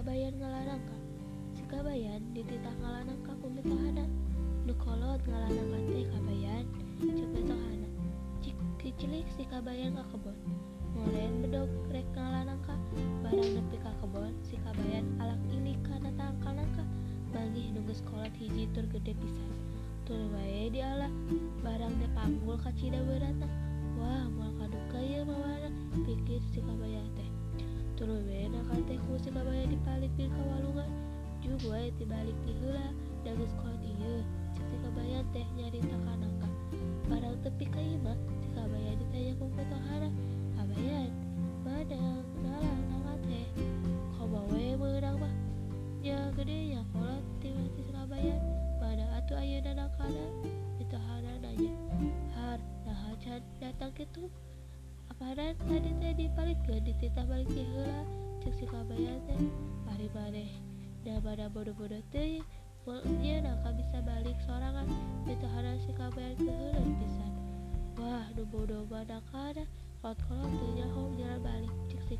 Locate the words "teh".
5.92-6.08, 22.00-22.08, 27.12-27.28, 28.88-28.96, 35.36-35.44, 43.28-43.46, 56.00-56.12, 59.28-59.36, 62.12-62.44